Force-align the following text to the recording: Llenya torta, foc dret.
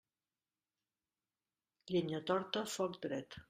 Llenya 1.93 2.25
torta, 2.33 2.67
foc 2.79 3.01
dret. 3.07 3.39